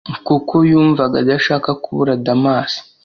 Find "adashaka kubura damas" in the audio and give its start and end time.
1.23-2.71